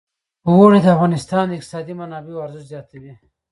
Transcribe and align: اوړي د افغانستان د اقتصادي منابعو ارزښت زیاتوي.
اوړي 0.47 0.79
د 0.83 0.87
افغانستان 0.95 1.43
د 1.47 1.51
اقتصادي 1.55 1.93
منابعو 2.01 2.43
ارزښت 2.47 2.67
زیاتوي. 2.71 3.13